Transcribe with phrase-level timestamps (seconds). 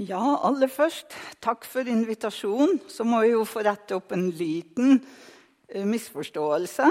[0.00, 1.12] Ja, aller først,
[1.44, 2.78] takk for invitasjonen.
[2.88, 6.86] Så må jeg jo få rette opp en liten uh, misforståelse.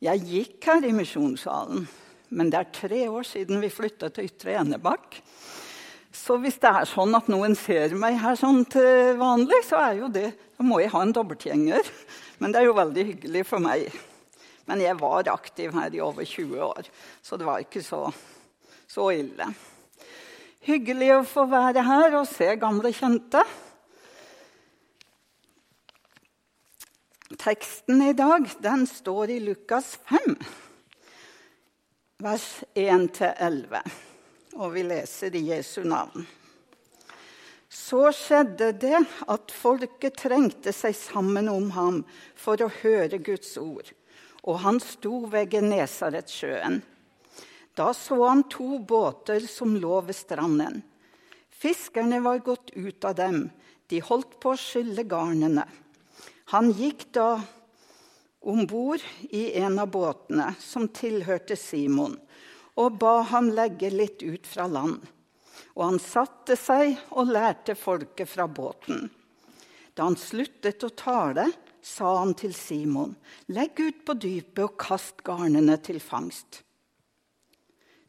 [0.00, 1.82] Jeg gikk her i misjonssalen,
[2.32, 5.18] men det er tre år siden vi flytta til Ytre Enebakk.
[6.16, 9.98] Så hvis det er sånn at noen ser meg her sånn til vanlig, så er
[9.98, 11.90] jo det, da må jeg ha en dobbeltgjenger.
[12.40, 13.90] Men det er jo veldig hyggelig for meg.
[14.64, 16.88] Men jeg var aktiv her i over 20 år,
[17.20, 18.06] så det var ikke så,
[18.88, 19.50] så ille.
[20.60, 23.40] Hyggelig å få være her og se gamle kjente.
[27.40, 30.34] Teksten i dag den står i Lukas 5,
[32.20, 33.80] vers 1-11.
[34.60, 36.26] Og vi leser i Jesu navn.
[37.70, 38.98] Så skjedde det
[39.30, 42.02] at folket trengte seg sammen om ham
[42.36, 43.94] for å høre Guds ord,
[44.44, 46.82] og han sto ved Genesaretsjøen.
[47.80, 50.82] Da så han to båter som lå ved stranden.
[51.48, 53.46] Fiskerne var gått ut av dem.
[53.88, 55.64] De holdt på å skylle garnene.
[56.52, 57.40] Han gikk da
[58.44, 59.00] om bord
[59.32, 62.18] i en av båtene som tilhørte Simon,
[62.76, 65.00] og ba ham legge litt ut fra land.
[65.72, 69.06] Og han satte seg og lærte folket fra båten.
[69.96, 71.48] Da han sluttet å tale,
[71.80, 73.16] sa han til Simon.:
[73.48, 76.66] Legg ut på dypet og kast garnene til fangst.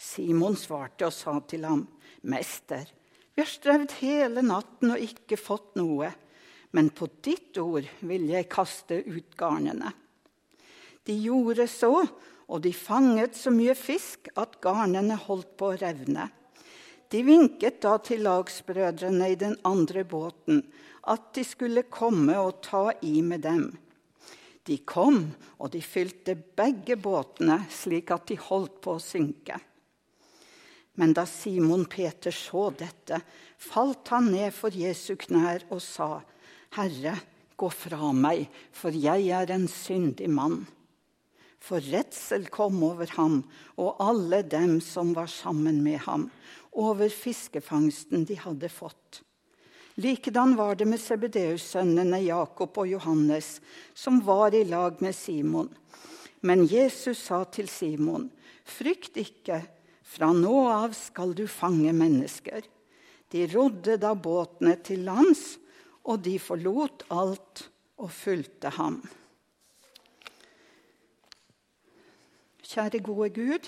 [0.02, 1.86] Simon svarte og sa til ham,
[2.24, 2.90] 'Mester,
[3.36, 6.12] vi har strevd hele natten og ikke fått noe.'
[6.74, 9.94] 'Men på ditt ord vil jeg kaste ut garnene.'
[11.06, 12.08] De gjorde så,
[12.48, 16.30] og de fanget så mye fisk at garnene holdt på å revne.
[17.12, 20.62] De vinket da til lagsbrødrene i den andre båten
[21.12, 23.66] at de skulle komme og ta i med dem.
[24.64, 25.26] De kom,
[25.58, 29.58] og de fylte begge båtene slik at de holdt på å synke.
[31.00, 33.22] Men da Simon Peter så dette,
[33.58, 36.20] falt han ned for Jesu knær og sa,
[36.76, 37.16] Herre,
[37.56, 40.64] gå fra meg, for jeg er en syndig mann.
[41.62, 43.42] For redsel kom over ham
[43.78, 46.30] og alle dem som var sammen med ham,
[46.72, 49.22] over fiskefangsten de hadde fått.
[50.02, 53.60] Likedan var det med Sebedeus-sønnene Jakob og Johannes,
[53.94, 55.70] som var i lag med Simon.
[56.42, 58.30] Men Jesus sa til Simon,
[58.66, 59.60] frykt ikke,
[60.12, 62.66] fra nå av skal du fange mennesker.
[63.32, 65.56] De rodde da båtene til lands,
[66.04, 67.68] og de forlot alt
[68.02, 69.00] og fulgte ham.
[72.72, 73.68] Kjære gode Gud,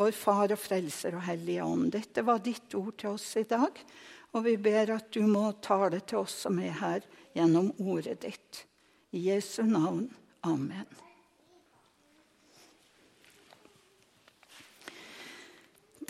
[0.00, 1.90] vår Far og Frelser og Hellige Ånd.
[1.96, 3.76] Dette var ditt ord til oss i dag,
[4.32, 7.06] og vi ber at du må tale til oss som er her,
[7.36, 8.64] gjennom ordet ditt.
[9.12, 10.08] I Jesu navn.
[10.46, 11.09] Amen.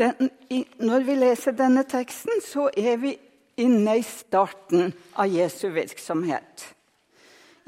[0.01, 3.15] Den, i, når vi leser denne teksten, så er vi
[3.61, 6.65] inne i starten av Jesu virksomhet.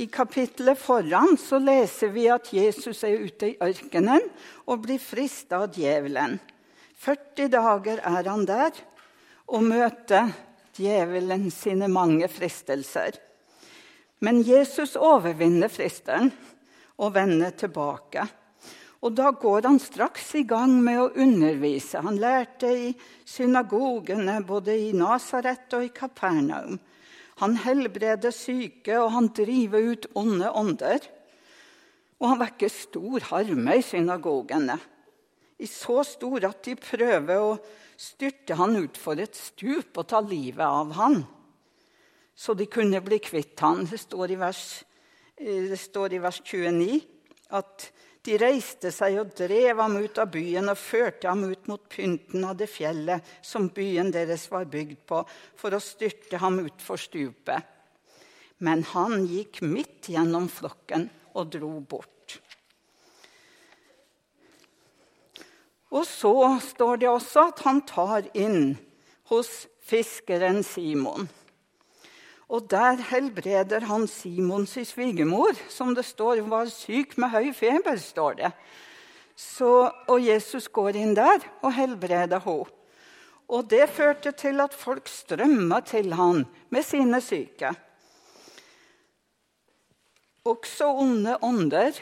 [0.01, 4.25] I kapittelet foran så leser vi at Jesus er ute i ørkenen
[4.65, 6.39] og blir frista av djevelen.
[7.03, 8.73] 40 dager er han der
[9.53, 10.33] og møter
[10.79, 13.19] djevelen sine mange fristelser.
[14.23, 16.31] Men Jesus overvinner fristeren
[16.97, 18.25] og vender tilbake.
[19.03, 22.05] Og da går han straks i gang med å undervise.
[22.05, 22.93] Han lærte i
[23.27, 26.79] synagogene både i Nasaret og i Kapernaum.
[27.43, 31.09] Han helbreder syke, og han driver ut onde ånder.
[32.23, 34.79] Og han vekker stor harme i synagogene.
[35.59, 37.57] I så stor at de prøver å
[37.99, 41.25] styrte han utfor et stup og ta livet av han.
[42.35, 43.83] Så de kunne bli kvitt han.
[43.87, 44.85] Det står i vers,
[45.37, 47.03] eh, det står i vers 29
[47.51, 47.91] at
[48.23, 52.45] de reiste seg og drev ham ut av byen og førte ham ut mot pynten
[52.47, 55.23] av det fjellet som byen deres var bygd på,
[55.59, 57.67] for å styrte ham utfor stupet.
[58.63, 62.39] Men han gikk midt gjennom flokken og dro bort.
[65.93, 68.77] Og så står det også at han tar inn
[69.33, 71.27] hos fiskeren Simon.
[72.53, 77.97] Og der helbreder han Simons svigermor, som det står var syk med høy feber.
[77.97, 78.53] står det.
[79.37, 82.69] Så, og Jesus går inn der og helbreder henne.
[83.53, 87.73] Og det førte til at folk strømma til han med sine syke.
[90.45, 91.93] Også onde ånder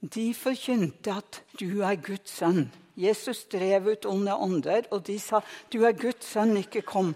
[0.00, 2.68] de forkynte at 'du er Guds sønn'.
[2.96, 5.40] Jesus drev ut onde ånder, og de sa
[5.72, 7.14] 'du er Guds sønn, ikke kom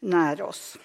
[0.00, 0.78] nær oss'.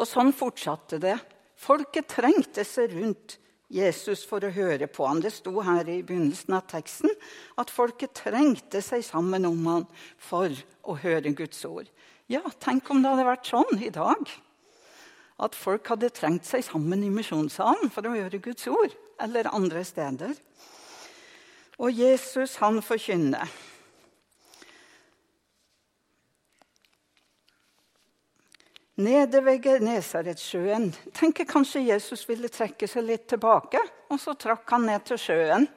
[0.00, 1.18] Og sånn fortsatte det.
[1.60, 3.36] Folket trengte seg rundt
[3.70, 5.20] Jesus for å høre på ham.
[5.22, 7.12] Det sto her i begynnelsen av teksten
[7.60, 9.84] at folket trengte seg sammen om ham
[10.18, 10.50] for
[10.82, 11.90] å høre Guds ord.
[12.30, 14.24] Ja, tenk om det hadde vært sånn i dag.
[15.40, 18.96] At folk hadde trengt seg sammen i misjonssalen for å høre Guds ord.
[19.20, 20.34] Eller andre steder.
[21.80, 23.48] Og Jesus, han forkynner.
[28.98, 33.78] Nede ved Genesaretsjøen tenker kanskje Jesus ville trekke seg litt tilbake.
[34.10, 35.68] Og så trakk han ned til sjøen.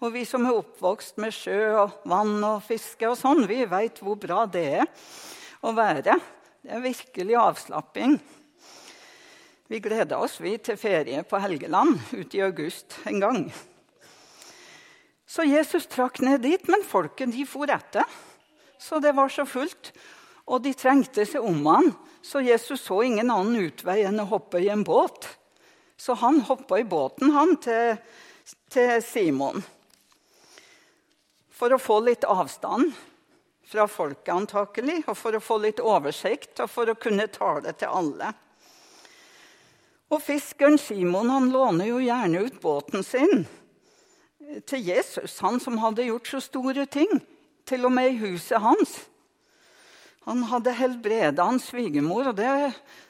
[0.00, 3.98] Og vi som er oppvokst med sjø og vann og fiske og sånn, vi veit
[4.00, 4.86] hvor bra det er
[5.66, 6.14] å være.
[6.62, 8.14] Det er virkelig avslapping.
[9.70, 13.42] Vi gleda oss vi til ferie på Helgeland ute i august en gang.
[15.30, 18.06] Så Jesus trakk ned dit, men folket de for etter.
[18.80, 19.92] Så det var så fullt.
[20.50, 21.92] Og de trengte seg om han,
[22.22, 25.28] så Jesus så ingen annen utvei enn å hoppe i en båt.
[25.96, 28.00] Så han hoppa i båten han til,
[28.72, 29.62] til Simon.
[31.54, 32.90] For å få litt avstand
[33.70, 37.92] fra folket antakelig, og for å få litt oversikt og for å kunne tale til
[38.00, 38.32] alle.
[40.10, 43.44] Og fiskeren Simon han låner jo gjerne ut båten sin
[44.66, 47.20] til Jesus, han som hadde gjort så store ting,
[47.68, 48.96] til og med i huset hans.
[50.30, 52.50] Han hadde helbreda hans svigermor, og det,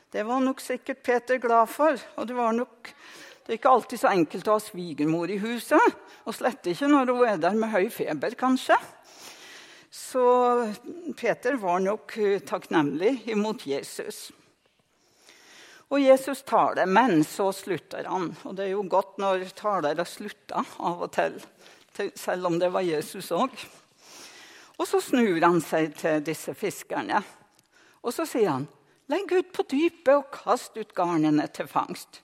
[0.09, 1.99] det, var nok sikkert Peter glad for.
[2.17, 2.89] Og det, var nok,
[3.45, 5.99] det er ikke alltid så enkelt å ha svigermor i huset.
[6.25, 8.79] Og slett ikke når hun er der med høy feber, kanskje.
[9.93, 10.25] Så
[11.19, 12.15] Peter var nok
[12.49, 14.31] takknemlig imot Jesus.
[15.93, 18.31] Og Jesus taler, men så slutter han.
[18.49, 21.37] Og det er jo godt når talere slutter av og til,
[22.17, 23.53] selv om det var Jesus òg.
[24.81, 27.21] Og så snur han seg til disse fiskerne,
[28.01, 28.69] og så sier han,
[29.11, 32.23] 'Legg ut på dypet og kast ut garnene til fangst.'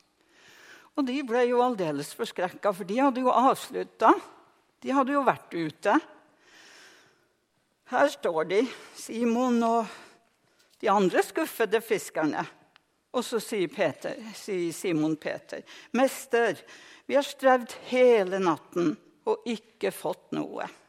[0.96, 4.14] Og de ble jo aldeles forskrekka, for de hadde jo avslutta.
[4.80, 5.98] De hadde jo vært ute.
[7.92, 8.62] Her står de,
[8.96, 9.90] Simon og
[10.80, 12.46] de andre skuffede fiskerne.
[13.12, 15.60] Og så sier, Peter, sier Simon Peter,
[15.92, 16.56] 'Mester,
[17.06, 20.85] vi har strevd hele natten og ikke fått noe.'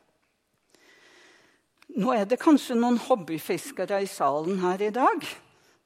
[1.95, 5.24] Nå er det kanskje noen hobbyfiskere i salen her i dag.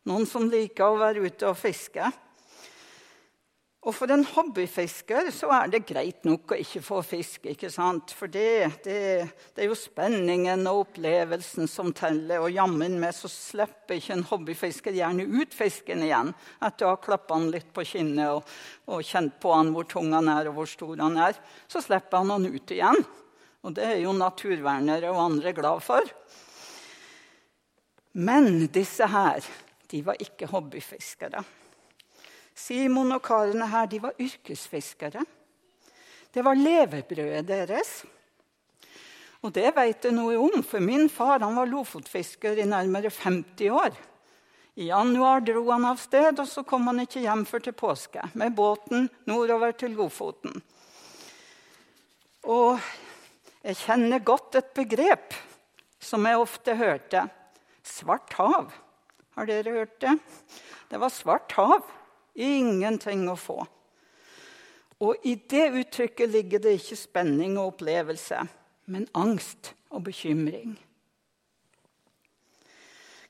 [0.09, 2.09] Noen som liker å være ute og fiske.
[3.81, 7.47] Og for en hobbyfisker så er det greit nok å ikke få fisk.
[7.49, 8.13] ikke sant?
[8.13, 8.97] For det, det,
[9.55, 12.43] det er jo spenningen og opplevelsen som teller.
[12.43, 16.29] Og jammen meg så slipper ikke en hobbyfisker gjerne ut fisken igjen
[16.61, 18.53] etter å ha klappa han litt på kinnet og,
[18.85, 21.41] og, kjent på han hvor tung han er og hvor stor han er.
[21.65, 23.01] Så slipper han han ut igjen.
[23.61, 26.05] Og det er jo naturvernere og andre glad for.
[28.17, 29.45] Men disse her,
[29.91, 31.43] de var ikke hobbyfiskere.
[32.57, 35.23] Simon og karene her de var yrkesfiskere.
[36.31, 38.01] Det var levebrødet deres.
[39.41, 43.95] Og det vet jeg noe om, for min far var lofotfisker i nærmere 50 år.
[44.75, 48.21] I januar dro han av sted, og så kom han ikke hjem før til påske.
[48.39, 50.61] Med båten nordover til Lofoten.
[52.47, 52.79] Og
[53.61, 55.35] jeg kjenner godt et begrep
[56.01, 57.27] som jeg ofte hørte.
[57.85, 58.71] Svart hav.
[59.37, 60.15] Har dere hørt det?
[60.89, 61.85] Det var svart hav.
[62.35, 63.59] Ingenting å få.
[65.01, 68.43] Og i det uttrykket ligger det ikke spenning og opplevelse,
[68.85, 70.75] men angst og bekymring.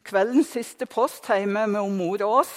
[0.03, 2.55] Kveldens siste post hjemme med mor og oss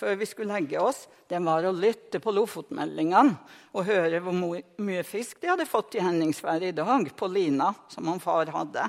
[0.00, 3.36] før vi skulle legge oss, det var å lytte på Lofotmeldingene
[3.76, 4.34] og høre hvor
[4.80, 8.88] mye fisk de hadde fått i Henningsvær i dag på lina som han far hadde.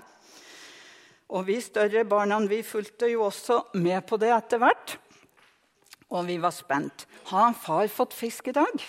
[1.32, 4.98] Og Vi større barna vi fulgte jo også med på det etter hvert
[6.12, 7.06] og vi var spent.
[7.32, 8.84] Har far fått fisk i dag?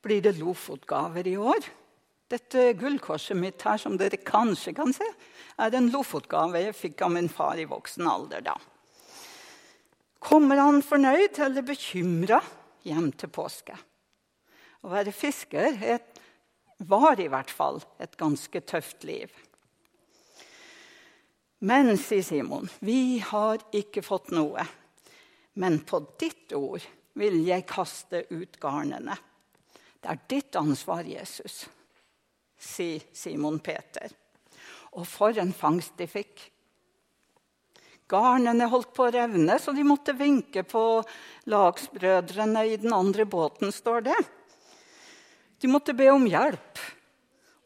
[0.00, 1.60] Blir det Lofotgaver i år?
[2.30, 5.06] Dette gullkorset mitt her, som dere kanskje kan se,
[5.60, 8.46] er en Lofotgave jeg fikk av min far i voksen alder.
[8.46, 8.56] da.
[10.20, 12.40] Kommer han fornøyd eller bekymra
[12.84, 13.76] hjem til påske?
[14.84, 16.20] Å være fisker et,
[16.88, 19.32] var i hvert fall et ganske tøft liv.
[21.60, 24.64] Men, sier Simon, vi har ikke fått noe.
[25.60, 26.84] Men på ditt ord
[27.20, 29.16] vil jeg kaste ut garnene.
[30.00, 31.66] Det er ditt ansvar, Jesus,
[32.56, 34.08] sier Simon Peter.
[34.96, 36.46] Og for en fangst de fikk.
[38.10, 40.82] Garnene holdt på å revne, så de måtte vinke på
[41.50, 44.18] lagsbrødrene i den andre båten, står det.
[45.60, 46.80] De måtte be om hjelp.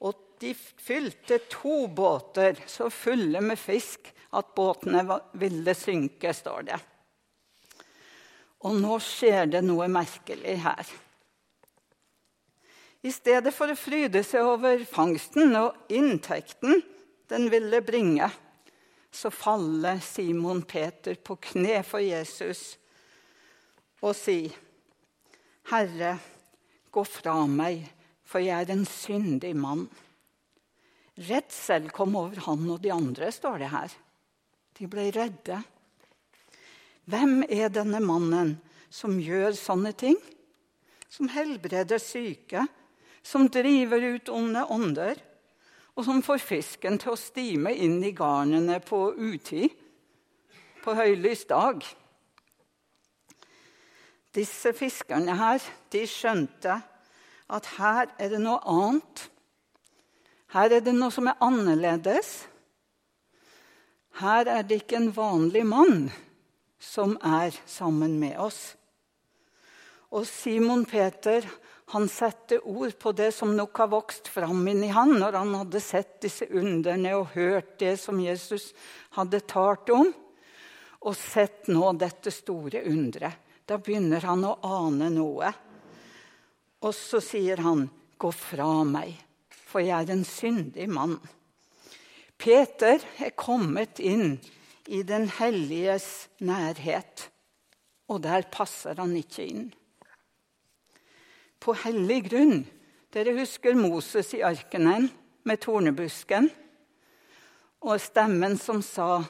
[0.05, 5.05] Og de fylte to båter så fulle med fisk at båtene
[5.39, 6.81] ville synke, står det.
[8.65, 10.93] Og nå skjer det noe merkelig her.
[13.05, 16.81] I stedet for å fryde seg over fangsten og inntekten
[17.29, 18.31] den ville bringe,
[19.15, 22.75] så faller Simon Peter på kne for Jesus
[24.05, 24.53] og sier,
[25.71, 26.19] 'Herre,
[26.93, 27.87] gå fra meg,
[28.27, 29.87] for jeg er en syndig mann.'
[31.15, 33.93] Redsel kom over han og de andre, står det her.
[34.75, 35.61] De ble redde.
[37.07, 38.57] Hvem er denne mannen
[38.91, 40.19] som gjør sånne ting?
[41.09, 42.67] Som helbreder syke,
[43.23, 45.21] som driver ut onde ånder,
[45.95, 49.71] og som får fisken til å stime inn i garnene på utid,
[50.83, 51.85] på høylys dag.
[54.35, 55.63] Disse fiskerne her,
[55.95, 56.81] de skjønte
[57.55, 59.29] at her er det noe annet.
[60.55, 62.35] Her er det noe som er annerledes.
[64.19, 66.09] Her er det ikke en vanlig mann
[66.83, 68.75] som er sammen med oss.
[70.15, 71.47] Og Simon Peter
[71.87, 75.81] han satte ord på det som nok har vokst fram inni han når han hadde
[75.85, 78.71] sett disse underne og hørt det som Jesus
[79.19, 80.09] hadde talt om,
[81.05, 83.37] og sett nå dette store underet.
[83.65, 85.51] Da begynner han å ane noe.
[86.85, 87.89] Og så sier han,
[88.19, 89.17] 'Gå fra meg,
[89.49, 91.21] for jeg er en syndig mann'.
[92.39, 94.39] Peter er kommet inn
[94.89, 97.31] i den helliges nærhet,
[98.09, 99.73] og der passer han ikke inn
[101.65, 102.59] på hellig grunn.
[103.15, 105.09] Dere husker Moses i arkenen
[105.49, 106.51] med tornebusken
[107.85, 109.23] og stemmen som sa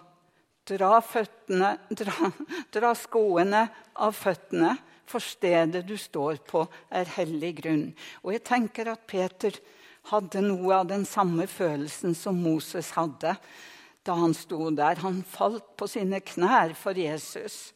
[0.65, 2.31] dra, føttene, dra,
[2.73, 3.65] dra skoene
[3.95, 7.89] av føttene, for stedet du står på, er hellig grunn.
[8.25, 9.59] Og jeg tenker at Peter
[10.09, 13.35] hadde noe av den samme følelsen som Moses hadde
[14.05, 15.01] da han sto der.
[15.05, 17.75] Han falt på sine knær for Jesus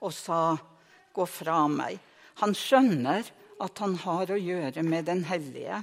[0.00, 0.56] og sa,
[1.12, 1.98] 'Gå fra meg'.
[2.40, 3.24] Han skjønner
[3.60, 5.82] at han har å gjøre med den hellige.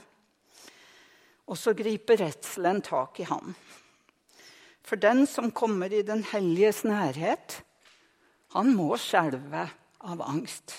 [1.47, 3.53] Og så griper redselen tak i ham.
[4.87, 7.61] For den som kommer i den helliges nærhet,
[8.55, 9.67] han må skjelve
[10.07, 10.73] av angst.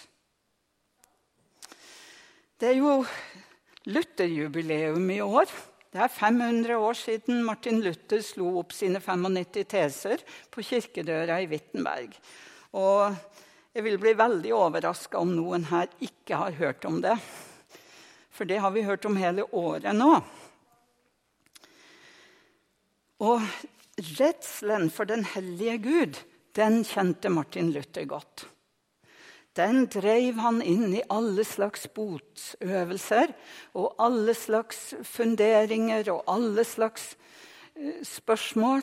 [2.59, 3.03] Det er jo
[3.89, 5.49] Lutherjubileum i år.
[5.89, 11.49] Det er 500 år siden Martin Luther slo opp sine 95 teser på kirkedøra i
[11.49, 12.17] Wittenberg.
[12.77, 13.15] Og
[13.79, 17.15] jeg vil bli veldig overraska om noen her ikke har hørt om det.
[18.35, 20.17] For det har vi hørt om hele året nå.
[23.23, 23.45] Og
[24.19, 26.19] redselen for den hellige Gud,
[26.59, 28.49] den kjente Martin Luther godt.
[29.55, 33.31] Den drev han inn i alle slags botsøvelser
[33.79, 37.13] og alle slags funderinger og alle slags
[37.79, 38.83] eh, spørsmål.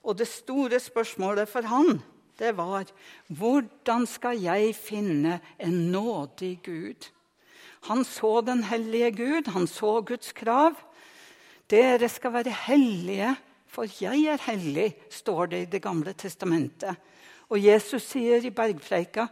[0.00, 2.00] Og det store spørsmålet for han
[2.38, 2.88] det var
[3.28, 7.08] hvordan skal jeg finne en nådig Gud?
[7.88, 10.76] Han så den hellige Gud, han så Guds krav.
[11.70, 13.34] Dere skal være hellige,
[13.66, 16.96] for jeg er hellig, står det i Det gamle testamentet.
[17.50, 19.26] Og Jesus sier i bergpreika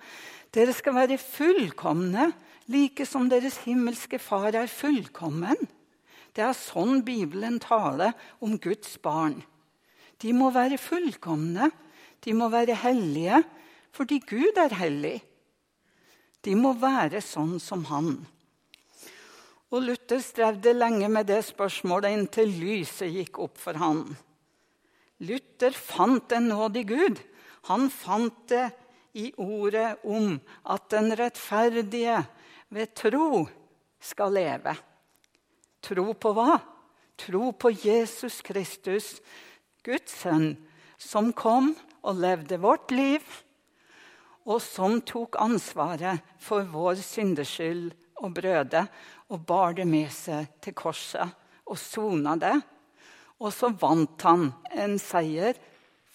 [0.50, 2.33] dere skal være fullkomne,
[2.66, 5.57] like som deres himmelske far er fullkommen.
[6.35, 9.40] Det er sånn Bibelen taler om Guds barn.
[10.23, 11.71] De må være fullkomne.
[12.25, 13.43] De må være hellige
[13.97, 15.19] fordi Gud er hellig.
[16.45, 18.12] De må være sånn som han.
[19.71, 24.05] Og Luther strevde lenge med det spørsmålet inntil lyset gikk opp for han.
[25.27, 27.21] Luther fant en nådig Gud.
[27.69, 28.71] Han fant det
[29.21, 30.39] i ordet om
[30.71, 32.17] at den rettferdige
[32.71, 33.45] ved tro
[34.00, 34.75] skal leve.
[35.83, 36.57] Tro på hva?
[37.21, 39.19] Tro på Jesus Kristus,
[39.85, 40.55] Guds sønn,
[40.97, 43.25] som kom og levde vårt liv,
[44.49, 47.90] og som tok ansvaret for vår syndeskyld
[48.21, 48.87] og brøde
[49.30, 51.37] og bar det med seg til korset
[51.71, 52.57] og sona det.
[53.40, 55.57] Og så vant han en seier,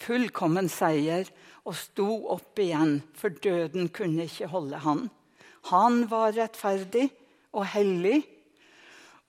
[0.02, 1.30] fullkommen seier,
[1.66, 5.08] og sto opp igjen, for døden kunne ikke holde han.
[5.72, 7.08] Han var rettferdig
[7.56, 8.20] og hellig,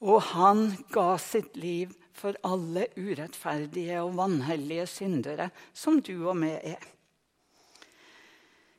[0.05, 6.59] og han ga sitt liv for alle urettferdige og vanhellige syndere, som du og meg
[6.77, 6.93] er.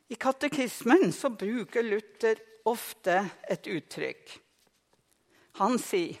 [0.08, 4.38] I katekismen så bruker Luther ofte et uttrykk.
[5.60, 6.16] Han sier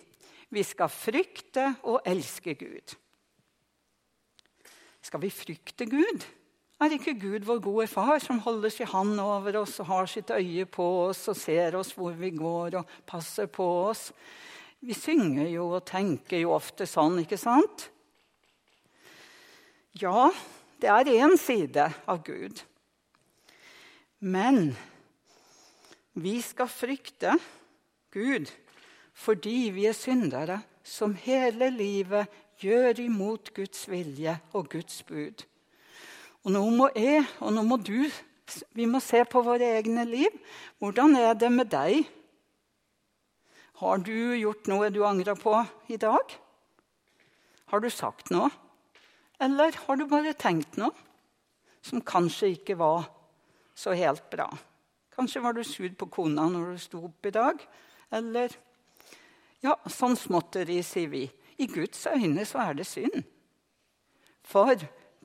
[0.48, 2.94] vi skal frykte og elske Gud.
[5.04, 6.24] Skal vi frykte Gud?
[6.78, 10.30] Er ikke Gud vår gode far, som holder sin hånd over oss og har sitt
[10.30, 14.12] øye på oss og ser oss hvor vi går og passer på oss?
[14.78, 17.88] Vi synger jo og tenker jo ofte sånn, ikke sant?
[19.98, 20.28] Ja,
[20.78, 22.62] det er én side av Gud.
[24.22, 24.76] Men
[26.18, 27.36] vi skal frykte
[28.14, 28.50] Gud
[29.18, 32.30] fordi vi er syndere som hele livet
[32.62, 35.42] gjør imot Guds vilje og Guds bud.
[36.46, 38.06] Og nå må jeg, og nå må du,
[38.78, 40.38] vi må se på våre egne liv.
[40.78, 42.06] Hvordan er det med deg?
[43.78, 45.52] Har du gjort noe du angrer på
[45.86, 46.32] i dag?
[47.70, 48.48] Har du sagt noe?
[49.38, 50.90] Eller har du bare tenkt noe
[51.86, 53.06] som kanskje ikke var
[53.78, 54.48] så helt bra?
[55.14, 57.62] Kanskje var du sur på kona når du sto opp i dag.
[58.10, 58.56] Eller
[59.62, 61.24] Ja, sånn småtteri, sier vi.
[61.58, 63.22] I Guds øyne så er det synd.
[64.46, 64.74] For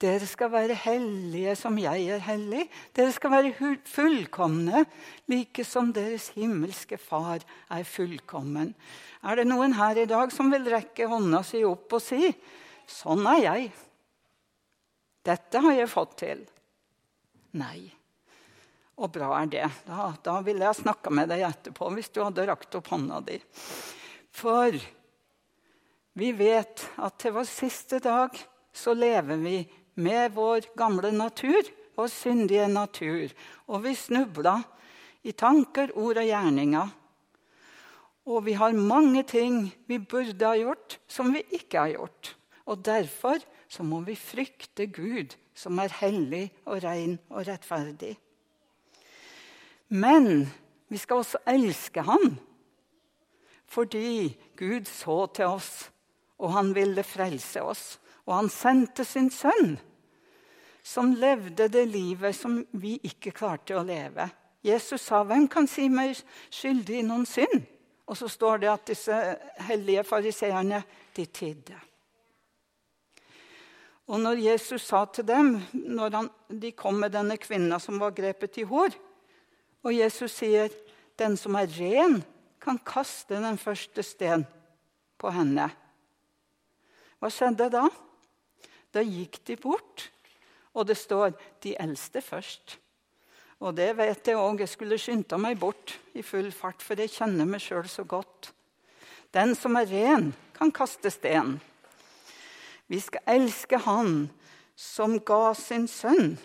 [0.04, 2.66] dere skal være hellige som jeg er hellig.
[2.96, 4.84] Dere skal være fullkomne,
[5.32, 8.74] like som deres himmelske Far er fullkommen.
[9.24, 12.34] Er det noen her i dag som vil rekke hånda si opp og si
[12.90, 13.68] sånn er jeg?
[15.24, 16.42] Dette har jeg fått til.
[17.56, 17.88] Nei.
[19.00, 19.68] Og bra er det.
[19.88, 23.40] Da, da ville jeg snakka med deg etterpå hvis du hadde rakt opp hånda di.
[24.36, 24.76] For
[26.20, 28.36] vi vet at til vår siste dag
[28.74, 29.56] så lever vi
[29.96, 33.34] med vår gamle natur, vår syndige natur.
[33.68, 34.58] Og vi snubla
[35.24, 36.94] i tanker, ord og gjerninger.
[38.26, 42.36] Og vi har mange ting vi burde ha gjort, som vi ikke har gjort.
[42.66, 48.16] Og derfor så må vi frykte Gud, som er hellig og ren og rettferdig.
[49.94, 50.48] Men
[50.90, 52.38] vi skal også elske ham.
[53.66, 55.90] Fordi Gud så til oss,
[56.38, 57.84] og han ville frelse oss.
[58.25, 59.75] Og han sendte sin sønn,
[60.84, 64.30] som levde det livet som vi ikke klarte å leve.
[64.63, 66.15] Jesus sa, 'Hvem kan si meg
[66.50, 67.65] skyldig i noen synd?'
[68.08, 70.84] Og så står det at disse hellige fariseerne,
[71.15, 71.75] de tidde.
[74.08, 78.12] Og når Jesus sa til dem, når han, de kom med denne kvinna som var
[78.12, 78.89] grepet i hår,
[79.84, 80.70] og Jesus sier,
[81.18, 82.24] 'Den som er ren,
[82.62, 84.46] kan kaste den første sten
[85.18, 85.72] på henne.'
[87.20, 87.88] Hva skjedde da?
[88.94, 90.10] Da gikk de bort,
[90.74, 92.78] og det står 'de eldste først'.
[93.63, 94.60] Og det vet jeg òg.
[94.60, 98.52] Jeg skulle skynda meg bort i full fart, for jeg kjenner meg sjøl så godt.
[99.34, 101.62] Den som er ren, kan kaste sten.
[102.88, 104.30] Vi skal elske Han
[104.76, 106.36] som ga sin sønn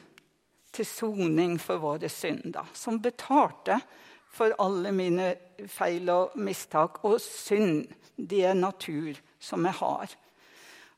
[0.72, 2.68] til soning for våre synder.
[2.72, 3.80] Som betalte
[4.32, 5.32] for alle mine
[5.66, 10.14] feil og mistak og syndige natur som jeg har.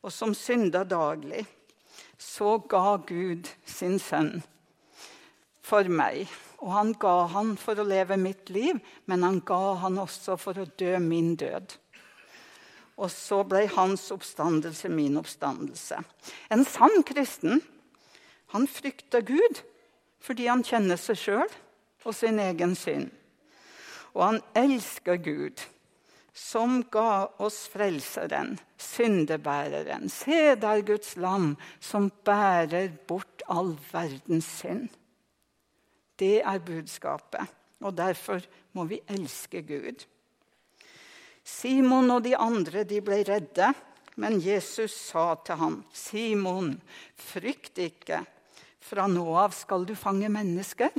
[0.02, 1.44] Og som synder daglig.
[2.18, 4.40] Så ga Gud sin sønn
[5.64, 6.28] for meg.
[6.60, 10.60] Og han ga han for å leve mitt liv, men han ga han også for
[10.60, 11.76] å dø min død.
[13.00, 16.02] Og så ble hans oppstandelse min oppstandelse.
[16.52, 17.62] En sann kristen
[18.52, 19.62] han frykter Gud
[20.20, 21.52] fordi han kjenner seg sjøl
[22.04, 23.08] og sin egen synd.
[24.12, 25.62] Og han elsker Gud,
[26.33, 30.09] som ga oss Frelseren, syndebæreren.
[30.09, 34.88] Se der Guds lam, som bærer bort all verdens synd.
[36.21, 37.47] Det er budskapet,
[37.81, 38.45] og derfor
[38.77, 40.05] må vi elske Gud.
[41.45, 43.73] Simon og de andre de ble redde,
[44.21, 46.81] men Jesus sa til ham, 'Simon,
[47.16, 48.27] frykt ikke.'
[48.81, 50.90] Fra nå av skal du fange mennesker.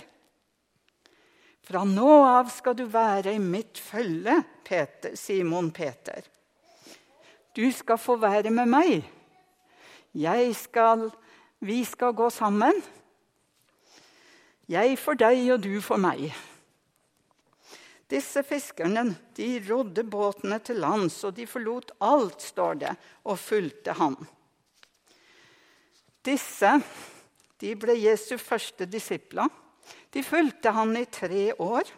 [1.62, 6.26] Fra nå av skal du være i mitt følge, Peter, Simon Peter.
[7.56, 9.10] Du skal få være med meg.
[10.58, 11.10] Skal,
[11.60, 12.82] vi skal gå sammen.
[14.72, 16.32] Jeg for deg, og du for meg.
[18.12, 19.06] Disse fiskerne
[19.38, 24.18] de rodde båtene til lands, og de forlot alt, står det, og fulgte ham.
[26.26, 26.74] Disse
[27.62, 29.48] de ble Jesu første disipler.
[30.12, 31.90] De fulgte han i tre år.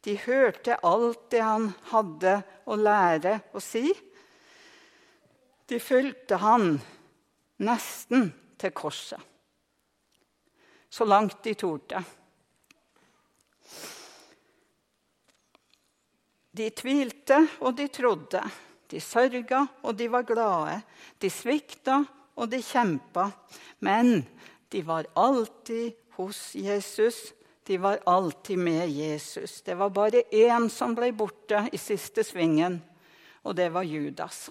[0.00, 3.90] De hørte alt det han hadde å lære å si.
[5.70, 6.72] De fulgte han
[7.62, 9.20] nesten til korset.
[10.90, 12.00] Så langt de torde.
[16.50, 18.40] De tvilte, og de trodde.
[18.90, 20.80] De sørga, og de var glade.
[21.22, 22.00] De svikta,
[22.34, 23.28] og de kjempa.
[23.86, 24.24] Men
[24.72, 27.32] de var alltid hos Jesus.
[27.66, 29.62] De var alltid med Jesus.
[29.62, 32.80] Det var bare én som ble borte i siste svingen,
[33.42, 34.48] og det var Judas.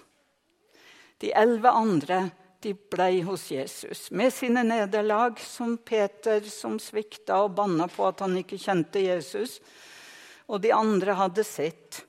[1.20, 2.22] De elleve andre
[2.60, 8.20] de ble hos Jesus med sine nederlag, som Peter som svikta og banna på at
[8.24, 9.58] han ikke kjente Jesus.
[10.48, 12.02] Og de andre hadde sitt.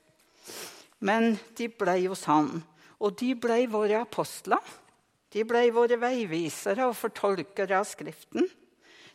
[1.00, 2.60] Men de ble hos han,
[3.00, 4.60] og de ble våre apostler.
[5.32, 8.48] De ble våre veivisere og fortolkere av Skriften.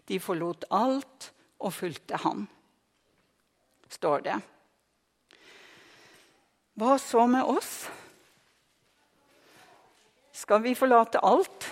[0.08, 2.46] De forlot alt og fulgte Han,
[3.92, 4.38] står det.
[6.78, 7.88] Hva så med oss?
[10.38, 11.66] Skal vi forlate alt?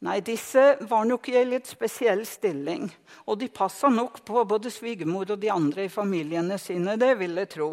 [0.00, 2.88] Nei, disse var nok i en litt spesiell stilling.
[3.28, 7.36] Og de passa nok på både svigermor og de andre i familiene sine, det vil
[7.38, 7.70] jeg tro.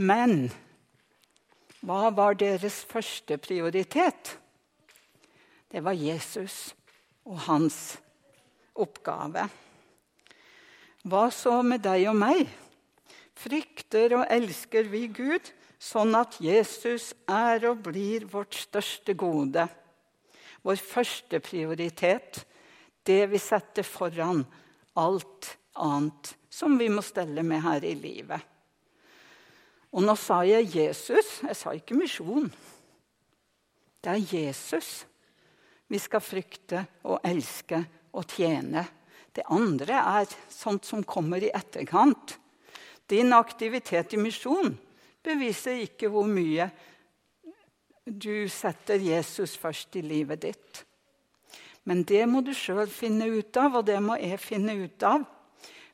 [0.00, 0.46] Men
[1.84, 4.36] hva var deres første prioritet?
[5.70, 6.70] Det var Jesus
[7.30, 7.78] og hans
[8.74, 9.46] oppgave.
[11.06, 12.44] Hva så med deg og meg?
[13.40, 15.54] Frykter og elsker vi Gud?
[15.80, 19.64] sånn at Jesus er og blir vårt største gode,
[20.60, 22.42] vår første prioritet,
[23.08, 24.44] det vi setter foran
[25.00, 28.44] alt annet som vi må stelle med her i livet.
[29.96, 32.50] Og nå sa jeg Jesus, jeg sa ikke misjon.
[34.04, 35.00] Det er Jesus
[35.90, 37.82] vi skal frykte og elske
[38.14, 38.84] og tjene.
[39.34, 42.36] Det andre er sånt som kommer i etterkant.
[43.10, 44.76] Din aktivitet i misjon
[45.24, 46.68] beviser ikke hvor mye
[48.06, 50.84] du setter Jesus først i livet ditt.
[51.84, 55.24] Men det må du sjøl finne ut av, og det må jeg finne ut av.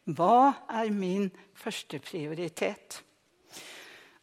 [0.07, 3.01] Hva er min første prioritet?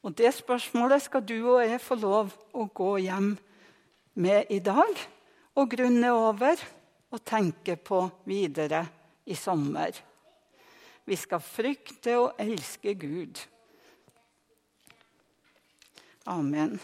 [0.04, 3.34] Og Det spørsmålet skal du og jeg få lov å gå hjem
[4.20, 5.00] med i dag
[5.56, 6.64] og grunne over
[7.14, 8.82] og tenke på videre
[9.26, 10.00] i sommer.
[11.06, 13.42] Vi skal frykte og elske Gud.
[16.32, 16.78] Amen.